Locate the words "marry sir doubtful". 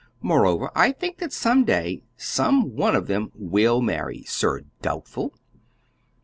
3.83-5.35